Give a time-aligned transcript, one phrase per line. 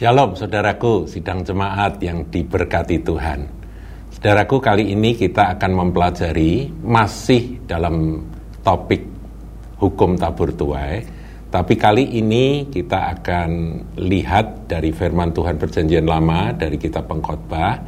[0.00, 3.44] Shalom saudaraku, sidang jemaat yang diberkati Tuhan.
[4.08, 8.24] Saudaraku, kali ini kita akan mempelajari masih dalam
[8.64, 9.04] topik
[9.76, 11.04] hukum tabur tuai,
[11.52, 13.50] tapi kali ini kita akan
[14.00, 17.84] lihat dari firman Tuhan perjanjian lama dari kitab pengkhotbah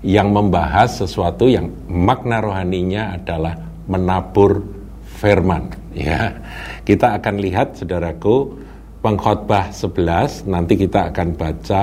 [0.00, 3.52] yang membahas sesuatu yang makna rohaninya adalah
[3.84, 4.64] menabur
[5.04, 6.40] firman ya.
[6.88, 8.69] Kita akan lihat saudaraku
[9.00, 11.82] pengkhotbah 11 nanti kita akan baca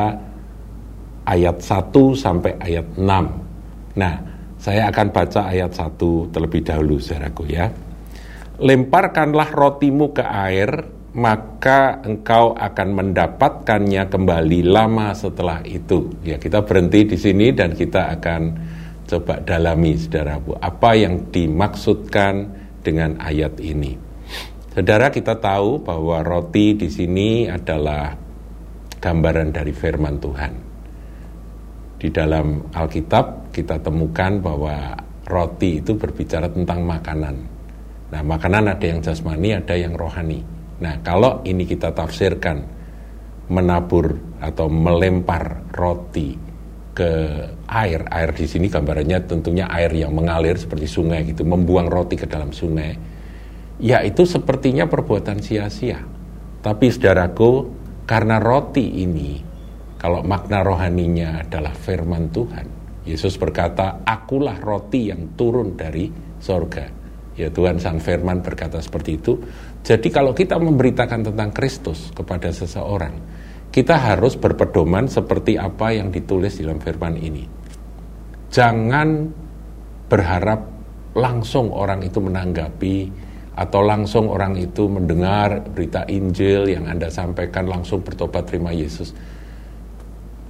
[1.28, 3.98] ayat 1 sampai ayat 6.
[3.98, 4.16] Nah,
[4.58, 7.68] saya akan baca ayat 1 terlebih dahulu saudaraku ya.
[8.58, 10.70] Lemparkanlah rotimu ke air,
[11.14, 16.10] maka engkau akan mendapatkannya kembali lama setelah itu.
[16.26, 18.42] Ya, kita berhenti di sini dan kita akan
[19.08, 22.50] coba dalami saudaraku apa yang dimaksudkan
[22.82, 24.07] dengan ayat ini.
[24.78, 28.14] Saudara kita tahu bahwa roti di sini adalah
[29.02, 30.54] gambaran dari firman Tuhan.
[31.98, 34.94] Di dalam Alkitab kita temukan bahwa
[35.26, 37.36] roti itu berbicara tentang makanan.
[38.14, 40.46] Nah, makanan ada yang jasmani, ada yang rohani.
[40.78, 42.62] Nah, kalau ini kita tafsirkan
[43.50, 46.38] menabur atau melempar roti
[46.94, 47.10] ke
[47.66, 52.30] air, air di sini gambarannya tentunya air yang mengalir seperti sungai gitu, membuang roti ke
[52.30, 53.17] dalam sungai
[53.78, 56.02] ya itu sepertinya perbuatan sia-sia.
[56.62, 57.52] Tapi saudaraku,
[58.04, 59.40] karena roti ini,
[60.02, 62.68] kalau makna rohaninya adalah firman Tuhan,
[63.08, 66.12] Yesus berkata, akulah roti yang turun dari
[66.44, 66.92] sorga.
[67.38, 69.38] Ya Tuhan Sang Firman berkata seperti itu.
[69.86, 73.14] Jadi kalau kita memberitakan tentang Kristus kepada seseorang,
[73.70, 77.46] kita harus berpedoman seperti apa yang ditulis dalam firman ini.
[78.50, 79.30] Jangan
[80.10, 80.60] berharap
[81.14, 83.27] langsung orang itu menanggapi
[83.58, 89.10] atau langsung orang itu mendengar berita Injil yang Anda sampaikan langsung bertobat terima Yesus.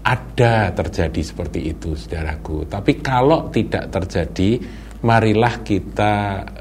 [0.04, 2.68] Ada terjadi seperti itu, saudaraku.
[2.68, 4.60] Tapi kalau tidak terjadi,
[5.08, 6.14] marilah kita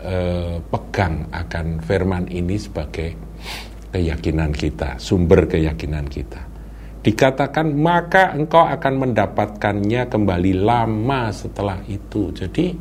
[0.06, 3.10] eh, pegang akan firman ini sebagai
[3.90, 6.42] keyakinan kita, sumber keyakinan kita.
[7.02, 12.34] Dikatakan maka engkau akan mendapatkannya kembali lama setelah itu.
[12.34, 12.74] Jadi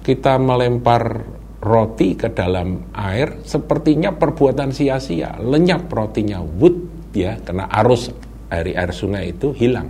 [0.00, 1.20] kita melempar
[1.60, 5.36] roti ke dalam air sepertinya perbuatan sia-sia.
[5.40, 8.12] Lenyap rotinya wood ya karena arus
[8.52, 9.88] air air sungai itu hilang.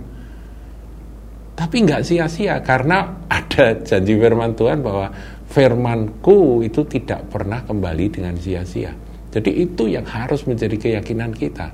[1.57, 5.09] Tapi nggak sia-sia karena ada janji firman Tuhan bahwa
[5.49, 8.93] firmanku itu tidak pernah kembali dengan sia-sia.
[9.33, 11.73] Jadi itu yang harus menjadi keyakinan kita.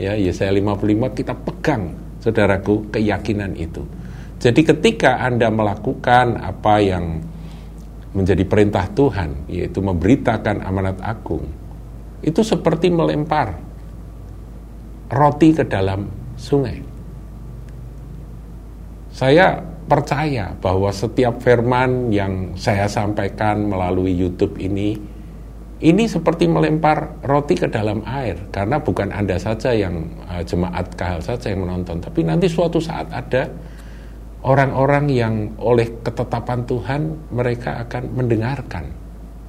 [0.00, 3.82] Ya Yesaya 55 kita pegang saudaraku keyakinan itu.
[4.38, 7.18] Jadi ketika Anda melakukan apa yang
[8.16, 11.44] menjadi perintah Tuhan, yaitu memberitakan amanat agung,
[12.24, 13.60] itu seperti melempar
[15.12, 16.80] roti ke dalam sungai.
[19.12, 24.94] Saya percaya bahwa setiap firman yang saya sampaikan melalui YouTube ini,
[25.78, 31.24] ini seperti melempar roti ke dalam air, karena bukan Anda saja yang uh, jemaat kahal
[31.24, 33.48] saja yang menonton, tapi nanti suatu saat ada
[34.46, 37.00] orang-orang yang oleh ketetapan Tuhan
[37.34, 38.84] mereka akan mendengarkan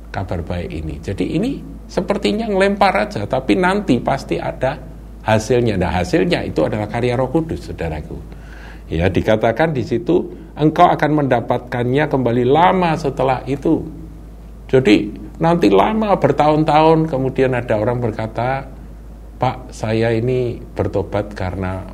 [0.10, 0.98] kabar baik ini.
[0.98, 4.74] Jadi ini sepertinya ngelempar aja, tapi nanti pasti ada
[5.22, 5.78] hasilnya.
[5.78, 8.18] Nah hasilnya itu adalah karya Roh Kudus, saudaraku.
[8.90, 10.26] Ya dikatakan di situ
[10.58, 13.86] engkau akan mendapatkannya kembali lama setelah itu.
[14.66, 18.66] Jadi nanti lama bertahun-tahun kemudian ada orang berkata,
[19.38, 21.86] Pak saya ini bertobat karena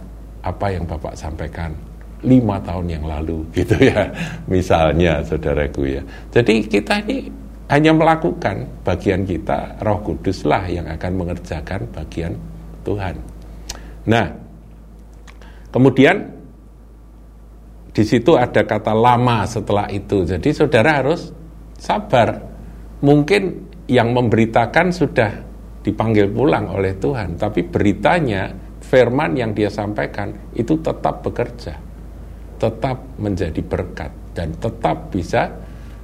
[0.41, 1.84] apa yang Bapak sampaikan
[2.25, 4.09] lima tahun yang lalu gitu ya
[4.50, 6.02] misalnya saudaraku ya.
[6.34, 7.30] Jadi kita ini
[7.69, 12.34] hanya melakukan bagian kita roh kudus lah yang akan mengerjakan bagian
[12.81, 13.16] Tuhan.
[14.09, 14.28] Nah
[15.69, 16.34] kemudian
[17.96, 20.28] di situ ada kata lama setelah itu.
[20.28, 21.31] Jadi saudara harus
[21.80, 22.57] sabar.
[23.00, 25.31] Mungkin yang memberitakan sudah
[25.86, 28.50] dipanggil pulang oleh Tuhan tapi beritanya
[28.81, 31.85] firman yang dia sampaikan itu tetap bekerja
[32.57, 35.52] tetap menjadi berkat dan tetap bisa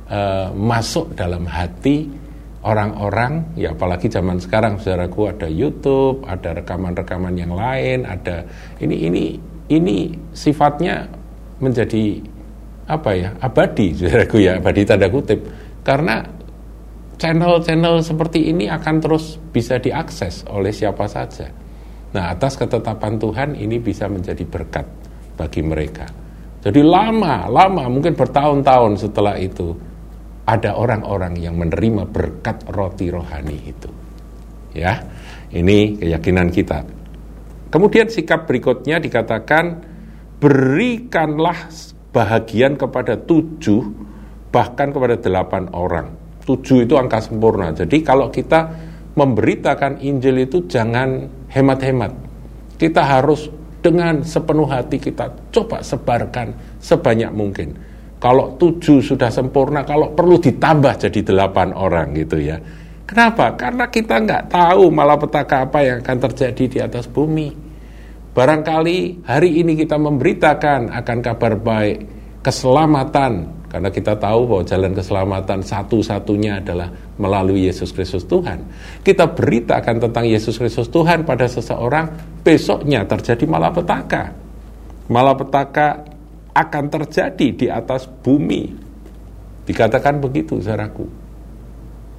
[0.08, 2.08] uh, masuk dalam hati
[2.62, 8.46] orang-orang ya apalagi zaman sekarang saudaraku ada YouTube, ada rekaman-rekaman yang lain, ada
[8.78, 9.26] ini ini
[9.72, 11.10] ini sifatnya
[11.58, 12.22] menjadi
[12.90, 15.40] apa ya abadi saudaraku ya abadi tanda kutip
[15.82, 16.22] karena
[17.18, 21.50] channel-channel seperti ini akan terus bisa diakses oleh siapa saja.
[22.12, 24.86] Nah atas ketetapan Tuhan ini bisa menjadi berkat
[25.38, 26.10] bagi mereka.
[26.62, 29.74] Jadi lama, lama mungkin bertahun-tahun setelah itu
[30.46, 33.90] ada orang-orang yang menerima berkat roti rohani itu.
[34.72, 35.02] Ya,
[35.52, 36.80] ini keyakinan kita.
[37.72, 39.80] kemudian sikap berikutnya dikatakan
[40.44, 41.72] berikanlah
[42.12, 44.12] bahagian kepada tujuh
[44.52, 46.12] bahkan kepada delapan orang.
[46.44, 47.72] Tujuh itu angka sempurna.
[47.72, 48.68] Jadi kalau kita
[49.16, 52.12] memberitakan Injil itu jangan hemat-hemat.
[52.76, 53.48] Kita harus
[53.82, 57.74] dengan sepenuh hati kita coba sebarkan sebanyak mungkin.
[58.22, 62.62] Kalau tujuh sudah sempurna, kalau perlu ditambah jadi delapan orang gitu ya.
[63.10, 63.58] Kenapa?
[63.58, 67.50] Karena kita nggak tahu malapetaka apa yang akan terjadi di atas bumi.
[68.32, 71.98] Barangkali hari ini kita memberitakan akan kabar baik,
[72.46, 78.68] keselamatan, karena kita tahu bahwa jalan keselamatan satu-satunya adalah melalui Yesus Kristus Tuhan.
[79.00, 82.12] Kita beritakan tentang Yesus Kristus Tuhan pada seseorang,
[82.44, 84.36] besoknya terjadi malapetaka.
[85.08, 86.04] Malapetaka
[86.52, 88.76] akan terjadi di atas bumi.
[89.64, 91.08] Dikatakan begitu, saudaraku.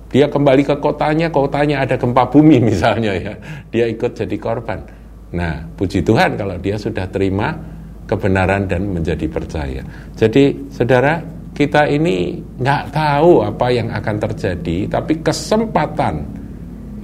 [0.09, 3.37] Dia kembali ke kotanya, kotanya ada gempa bumi misalnya ya.
[3.69, 5.03] Dia ikut jadi korban
[5.33, 7.57] Nah, puji Tuhan kalau dia sudah terima
[8.05, 9.81] kebenaran dan menjadi percaya.
[10.13, 16.25] Jadi, saudara, kita ini nggak tahu apa yang akan terjadi, tapi kesempatan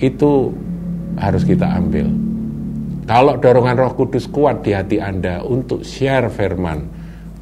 [0.00, 0.52] itu
[1.20, 2.08] harus kita ambil.
[3.08, 6.88] Kalau dorongan Roh Kudus kuat di hati Anda untuk share firman,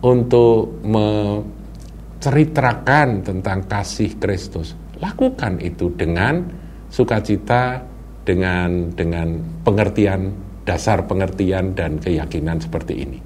[0.03, 6.43] untuk menceritakan tentang kasih Kristus, lakukan itu dengan
[6.87, 7.83] sukacita,
[8.23, 10.33] dengan dengan pengertian
[10.67, 13.23] dasar pengertian dan keyakinan seperti ini.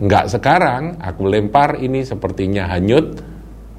[0.00, 3.20] Enggak sekarang, aku lempar ini sepertinya hanyut,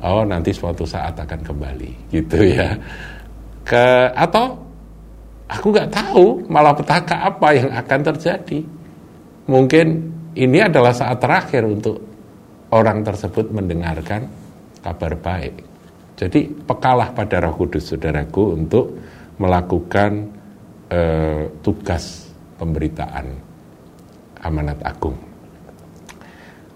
[0.05, 2.77] oh nanti suatu saat akan kembali, gitu ya.
[3.65, 4.53] Ke atau
[5.49, 8.61] aku nggak tahu malah petaka apa yang akan terjadi.
[9.49, 9.87] Mungkin
[10.37, 11.97] ini adalah saat terakhir untuk
[12.69, 14.29] orang tersebut mendengarkan
[14.85, 15.55] kabar baik.
[16.21, 18.93] Jadi pekalah pada Roh Kudus, saudaraku, untuk
[19.41, 20.29] melakukan
[20.85, 22.29] eh, tugas
[22.61, 23.25] pemberitaan
[24.45, 25.30] amanat agung.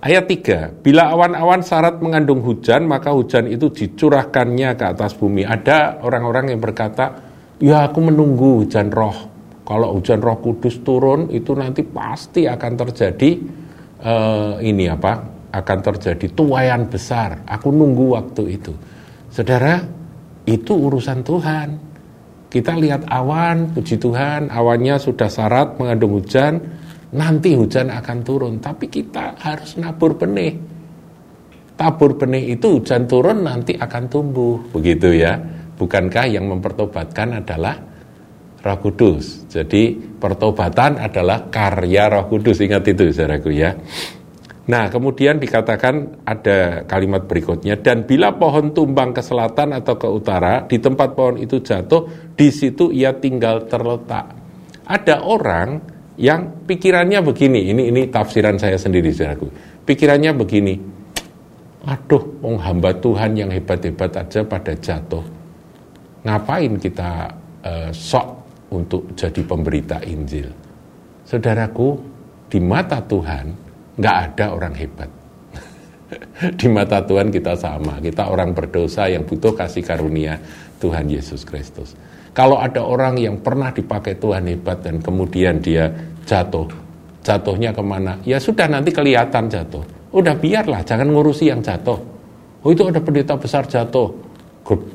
[0.06, 5.42] Ayat 3, bila awan-awan syarat mengandung hujan, maka hujan itu dicurahkannya ke atas bumi.
[5.42, 7.26] Ada orang-orang yang berkata,
[7.58, 9.34] ya aku menunggu hujan roh.
[9.66, 13.30] Kalau hujan roh kudus turun, itu nanti pasti akan terjadi,
[14.06, 17.42] uh, ini apa, akan terjadi tuayan besar.
[17.50, 18.78] Aku nunggu waktu itu.
[19.34, 19.82] Saudara,
[20.46, 21.82] itu urusan Tuhan.
[22.54, 26.62] Kita lihat awan, puji Tuhan, awannya sudah syarat mengandung hujan,
[27.16, 28.60] nanti hujan akan turun.
[28.60, 30.54] Tapi kita harus nabur benih.
[31.76, 35.36] Tabur benih itu hujan turun nanti akan tumbuh, begitu ya.
[35.76, 37.76] Bukankah yang mempertobatkan adalah
[38.64, 39.44] Roh Kudus.
[39.52, 42.64] Jadi pertobatan adalah karya Roh Kudus.
[42.64, 43.76] Ingat itu saudaraku ya.
[44.66, 50.66] Nah, kemudian dikatakan ada kalimat berikutnya dan bila pohon tumbang ke selatan atau ke utara,
[50.66, 54.34] di tempat pohon itu jatuh, di situ ia tinggal terletak.
[54.90, 59.52] Ada orang yang pikirannya begini, ini ini tafsiran saya sendiri saudaraku.
[59.84, 60.76] Pikirannya begini.
[61.86, 65.22] Aduh, wong hamba Tuhan yang hebat-hebat aja pada jatuh.
[66.26, 67.30] Ngapain kita
[67.62, 68.28] uh, sok
[68.74, 70.50] untuk jadi pemberita Injil?
[71.28, 72.02] Saudaraku,
[72.50, 73.46] di mata Tuhan
[74.00, 75.10] nggak ada orang hebat.
[76.62, 80.38] Di mata Tuhan kita sama, kita orang berdosa yang butuh kasih karunia
[80.78, 81.98] Tuhan Yesus Kristus.
[82.36, 85.88] Kalau ada orang yang pernah dipakai Tuhan hebat dan kemudian dia
[86.28, 86.68] jatuh,
[87.24, 88.20] jatuhnya ke mana?
[88.28, 89.82] Ya sudah nanti kelihatan jatuh.
[90.12, 91.96] Udah biarlah, jangan ngurusi yang jatuh.
[92.60, 94.12] Oh itu ada pendeta besar jatuh,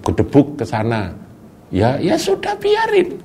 [0.05, 1.17] gedebuk ke sana.
[1.73, 3.17] Ya, ya sudah biarin.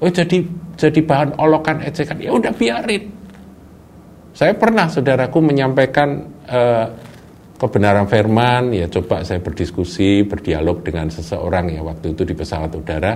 [0.00, 0.40] Oh jadi
[0.80, 3.14] jadi bahan olokan ejekan, ya udah biarin
[4.34, 6.90] saya pernah saudaraku menyampaikan uh,
[7.64, 13.12] kebenaran firman, ya coba saya berdiskusi, berdialog dengan seseorang ya waktu itu di pesawat udara.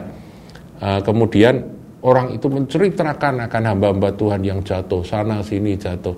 [0.79, 1.61] Uh, kemudian
[2.01, 6.15] orang itu menceritakan akan hamba-hamba Tuhan yang jatuh sana sini jatuh.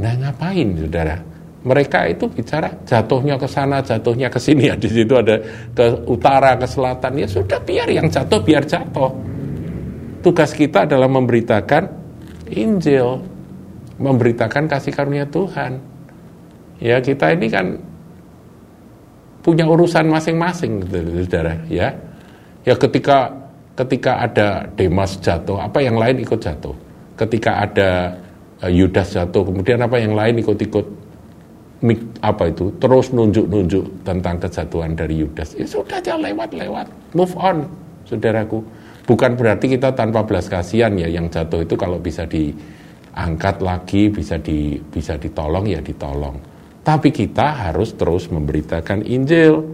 [0.00, 1.16] Nah ngapain saudara?
[1.64, 4.66] Mereka itu bicara jatuhnya ke sana, jatuhnya ke sini.
[4.70, 5.40] Ya, di situ ada
[5.72, 7.20] ke utara, ke selatan.
[7.20, 9.12] Ya sudah biar yang jatuh biar jatuh.
[10.20, 12.04] Tugas kita adalah memberitakan
[12.52, 13.34] Injil
[13.98, 15.93] memberitakan kasih karunia Tuhan.
[16.82, 17.78] Ya kita ini kan
[19.44, 21.60] punya urusan masing-masing, gitu, saudara.
[21.68, 21.92] Ya,
[22.64, 23.28] ya ketika
[23.76, 26.74] ketika ada Demas jatuh, apa yang lain ikut jatuh.
[27.14, 28.10] Ketika ada
[28.64, 31.04] uh, Yudas jatuh, kemudian apa yang lain ikut-ikut
[32.24, 35.52] apa itu terus nunjuk-nunjuk tentang kejatuhan dari Yudas.
[35.52, 37.68] Ya sudah jangan lewat-lewat, move on,
[38.08, 38.64] saudaraku.
[39.04, 42.56] Bukan berarti kita tanpa belas kasihan ya yang jatuh itu kalau bisa di
[43.12, 46.53] angkat lagi bisa di bisa ditolong ya ditolong.
[46.84, 49.64] Tapi kita harus terus memberitakan Injil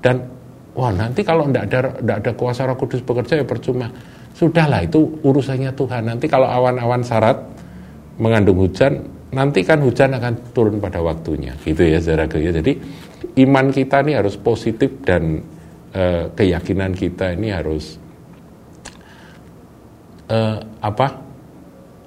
[0.00, 0.24] dan
[0.72, 1.80] wah nanti kalau tidak ada
[2.16, 3.92] ada kuasa Roh Kudus bekerja ya percuma.
[4.32, 6.08] Sudahlah itu urusannya Tuhan.
[6.08, 7.40] Nanti kalau awan-awan syarat
[8.16, 11.52] mengandung hujan, nanti kan hujan akan turun pada waktunya.
[11.60, 12.52] Gitu ya saudara ya.
[12.52, 12.72] Jadi
[13.44, 15.40] iman kita ini harus positif dan
[15.92, 18.00] uh, keyakinan kita ini harus
[20.32, 21.08] uh, apa?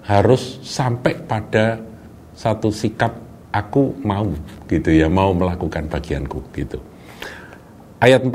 [0.09, 1.77] Harus sampai pada
[2.33, 4.29] satu sikap aku mau
[4.69, 6.77] gitu ya, mau melakukan bagianku gitu.
[7.99, 8.31] Ayat 4.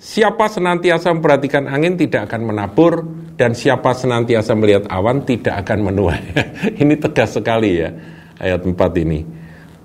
[0.00, 3.04] Siapa senantiasa memperhatikan angin tidak akan menabur
[3.36, 6.24] dan siapa senantiasa melihat awan tidak akan menuai.
[6.82, 7.92] ini tegas sekali ya
[8.40, 9.20] ayat 4 ini.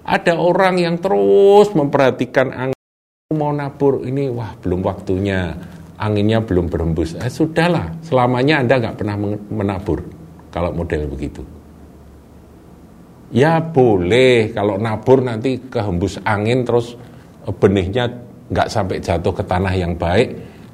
[0.05, 2.75] Ada orang yang terus memperhatikan angin
[3.33, 5.51] mau nabur ini wah belum waktunya
[5.99, 7.17] anginnya belum berembus.
[7.19, 9.15] Eh, sudahlah selamanya Anda nggak pernah
[9.51, 9.99] menabur
[10.51, 11.54] kalau model begitu.
[13.33, 16.93] Ya boleh kalau nabur nanti kehembus angin terus
[17.57, 18.05] benihnya
[18.49, 20.27] nggak sampai jatuh ke tanah yang baik,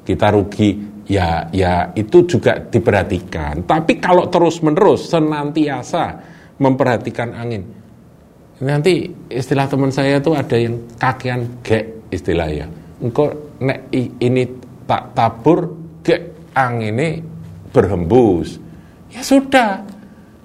[0.04, 0.92] kita rugi.
[1.02, 3.66] Ya, ya itu juga diperhatikan.
[3.66, 6.14] Tapi kalau terus menerus senantiasa
[6.62, 7.66] memperhatikan angin,
[8.62, 12.70] nanti istilah teman saya itu ada yang kakian gek istilahnya.
[13.02, 14.46] Engkau nek ini
[14.86, 15.74] tak tabur
[16.06, 17.08] gek angin ini
[17.74, 18.62] berhembus.
[19.10, 19.82] Ya sudah,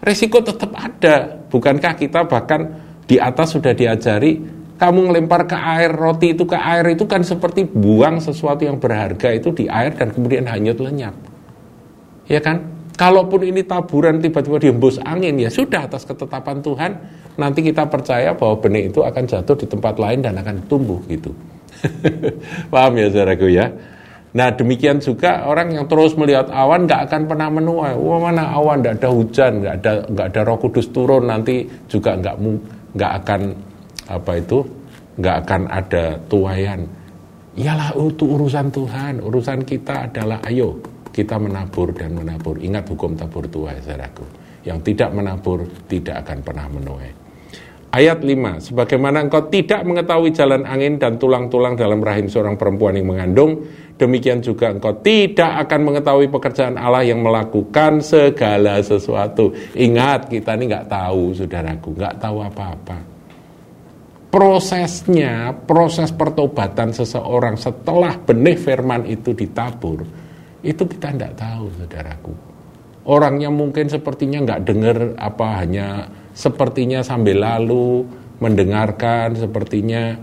[0.02, 1.42] resiko tetap ada.
[1.48, 2.76] Bukankah kita bahkan
[3.08, 7.66] di atas sudah diajari kamu ngelempar ke air roti itu ke air itu kan seperti
[7.66, 11.18] buang sesuatu yang berharga itu di air dan kemudian hanyut lenyap.
[12.30, 12.78] Ya kan?
[12.98, 16.92] Kalaupun ini taburan tiba-tiba dihembus angin ya sudah atas ketetapan Tuhan
[17.38, 21.30] nanti kita percaya bahwa benih itu akan jatuh di tempat lain dan akan tumbuh gitu.
[22.74, 23.70] Paham ya saudaraku ya?
[24.38, 27.98] Nah demikian juga orang yang terus melihat awan nggak akan pernah menuai.
[27.98, 32.14] Wah mana awan nggak ada hujan, nggak ada nggak ada Roh Kudus turun nanti juga
[32.14, 32.36] nggak
[32.94, 33.42] nggak akan
[34.14, 34.62] apa itu
[35.18, 36.86] nggak akan ada tuayan.
[37.58, 40.78] Iyalah itu urusan Tuhan, urusan kita adalah ayo
[41.10, 42.62] kita menabur dan menabur.
[42.62, 44.22] Ingat hukum tabur tuai, saudaraku.
[44.62, 47.27] Yang tidak menabur tidak akan pernah menuai.
[47.98, 53.10] Ayat 5, sebagaimana engkau tidak mengetahui jalan angin dan tulang-tulang dalam rahim seorang perempuan yang
[53.10, 53.66] mengandung,
[53.98, 59.50] demikian juga engkau tidak akan mengetahui pekerjaan Allah yang melakukan segala sesuatu.
[59.74, 63.18] Ingat, kita ini nggak tahu, saudaraku, nggak tahu apa-apa
[64.28, 70.06] prosesnya, proses pertobatan seseorang setelah benih firman itu ditabur,
[70.62, 72.34] itu kita tidak tahu, saudaraku.
[73.08, 78.06] Orangnya mungkin sepertinya nggak dengar apa hanya sepertinya sambil lalu
[78.38, 80.14] mendengarkan, sepertinya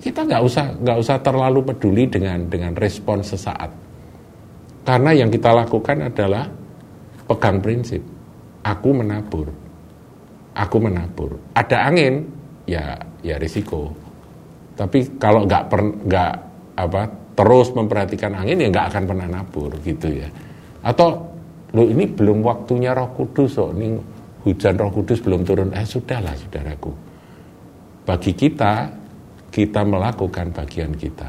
[0.00, 3.68] kita nggak usah nggak usah terlalu peduli dengan dengan respon sesaat.
[4.82, 6.48] Karena yang kita lakukan adalah
[7.28, 8.02] pegang prinsip.
[8.64, 9.52] Aku menabur.
[10.56, 11.38] Aku menabur.
[11.54, 12.26] Ada angin,
[12.64, 13.92] ya ya risiko.
[14.74, 15.68] Tapi kalau nggak
[16.08, 16.32] nggak
[16.80, 17.02] apa
[17.36, 20.28] terus memperhatikan angin ya nggak akan pernah nabur gitu ya.
[20.82, 21.30] Atau
[21.72, 23.96] lo ini belum waktunya Roh Kudus, oh, ini
[24.42, 25.70] hujan Roh Kudus belum turun.
[25.74, 26.92] Eh sudahlah saudaraku.
[28.02, 28.90] Bagi kita
[29.52, 31.28] kita melakukan bagian kita.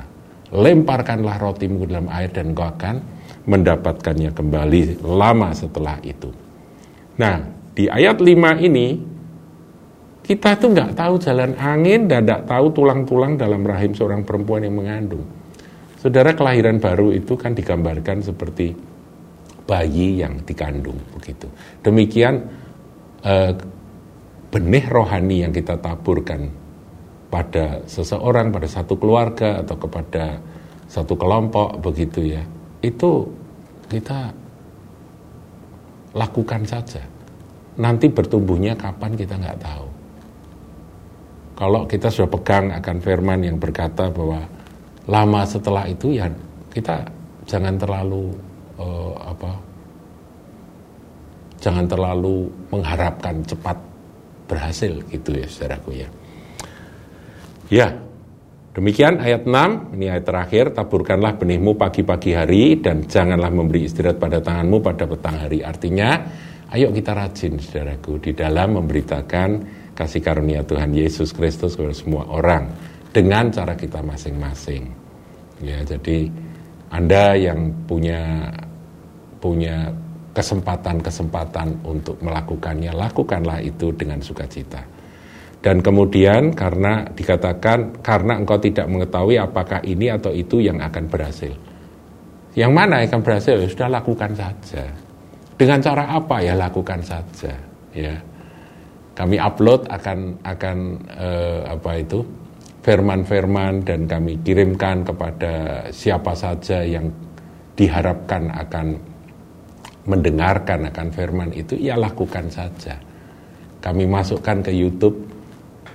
[0.54, 2.96] Lemparkanlah rotimu dalam air dan kau akan
[3.44, 6.30] mendapatkannya kembali lama setelah itu.
[7.20, 7.42] Nah,
[7.74, 8.88] di ayat 5 ini
[10.24, 14.78] kita tuh nggak tahu jalan angin dan nggak tahu tulang-tulang dalam rahim seorang perempuan yang
[14.78, 15.28] mengandung.
[16.00, 18.72] Saudara kelahiran baru itu kan digambarkan seperti
[19.68, 21.48] bayi yang dikandung begitu.
[21.84, 22.40] Demikian
[23.24, 23.52] eh,
[24.54, 26.52] benih rohani yang kita taburkan
[27.34, 30.38] pada seseorang, pada satu keluarga atau kepada
[30.86, 32.44] satu kelompok begitu ya.
[32.84, 33.26] Itu
[33.90, 34.30] kita
[36.14, 37.02] lakukan saja.
[37.82, 39.94] Nanti bertumbuhnya kapan kita nggak tahu
[41.54, 44.42] kalau kita sudah pegang akan firman yang berkata bahwa
[45.06, 46.26] lama setelah itu ya
[46.74, 47.06] kita
[47.46, 48.34] jangan terlalu
[48.82, 49.52] uh, apa
[51.64, 53.80] jangan terlalu mengharapkan cepat
[54.52, 56.10] berhasil gitu ya saudaraku ya.
[57.72, 57.88] Ya
[58.76, 60.76] demikian ayat 6 ini ayat terakhir.
[60.76, 65.64] Taburkanlah benihmu pagi-pagi hari dan janganlah memberi istirahat pada tanganmu pada petang hari.
[65.64, 66.20] Artinya
[66.76, 69.50] ayo kita rajin saudaraku di dalam memberitakan
[69.96, 72.68] kasih karunia Tuhan Yesus Kristus kepada semua orang
[73.16, 74.84] dengan cara kita masing-masing.
[75.64, 76.28] Ya, jadi
[76.92, 78.52] Anda yang punya
[79.38, 80.03] punya
[80.34, 84.82] kesempatan-kesempatan untuk melakukannya, lakukanlah itu dengan sukacita.
[85.64, 91.56] Dan kemudian karena dikatakan karena engkau tidak mengetahui apakah ini atau itu yang akan berhasil.
[92.52, 93.56] Yang mana yang akan berhasil?
[93.56, 94.84] Ya sudah lakukan saja.
[95.56, 97.54] Dengan cara apa ya lakukan saja,
[97.96, 98.14] ya
[99.14, 100.78] kami upload akan akan
[101.14, 102.20] uh, apa itu
[102.84, 107.08] firman-firman dan kami kirimkan kepada siapa saja yang
[107.80, 109.13] diharapkan akan
[110.04, 113.00] mendengarkan akan firman itu, ya lakukan saja.
[113.84, 115.28] Kami masukkan ke YouTube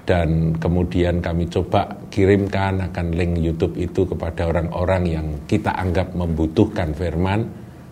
[0.09, 6.97] dan kemudian kami coba kirimkan akan link YouTube itu kepada orang-orang yang kita anggap membutuhkan
[6.97, 7.45] firman.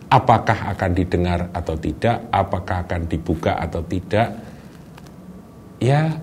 [0.07, 2.25] Apakah akan didengar atau tidak?
[2.33, 4.33] Apakah akan dibuka atau tidak?
[5.77, 6.17] Ya,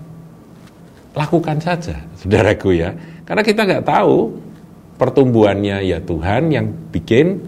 [1.14, 2.90] lakukan saja, saudaraku ya.
[3.22, 4.34] Karena kita nggak tahu
[4.98, 7.38] pertumbuhannya ya Tuhan yang bikin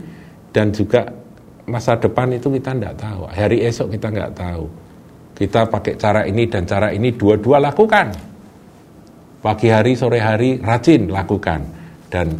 [0.55, 1.11] dan juga
[1.67, 3.27] masa depan itu kita nggak tahu.
[3.31, 4.65] Hari esok kita nggak tahu.
[5.37, 8.09] Kita pakai cara ini dan cara ini dua-dua lakukan.
[9.45, 11.61] Pagi hari, sore hari rajin lakukan.
[12.09, 12.33] Dan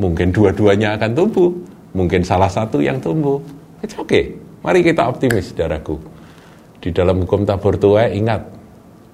[0.00, 1.50] mungkin dua-duanya akan tumbuh.
[1.94, 3.38] Mungkin salah satu yang tumbuh.
[3.80, 4.34] It's okay.
[4.60, 5.96] Mari kita optimis, saudaraku.
[6.82, 8.44] Di dalam hukum tabur tuai, ingat,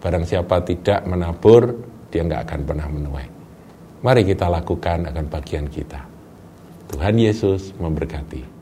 [0.01, 1.77] barang siapa tidak menabur,
[2.11, 3.29] dia nggak akan pernah menuai.
[4.03, 6.03] Mari kita lakukan akan bagian kita.
[6.91, 8.56] Tuhan Yesus memberkati.